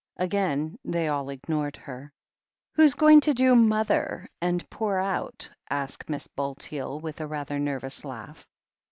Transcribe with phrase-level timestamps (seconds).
[0.17, 2.11] Again they all ignored her.
[2.73, 6.27] "Who's going to do 'mother,' and pour out?" asked Mrs.
[6.35, 8.49] Bulteel with a rather nervous laugh.